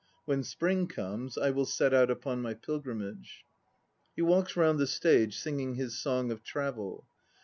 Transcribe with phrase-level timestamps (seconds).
[0.25, 3.45] When Spring comes I will set out upon my pilgrimage.
[4.15, 7.05] (He walks round the stage singing his song of travel.)